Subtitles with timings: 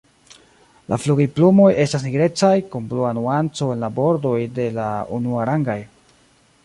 [0.93, 4.87] La flugilplumoj estas nigrecaj, kun blua nuanco en la bordoj de la
[5.19, 5.81] unuarangaj.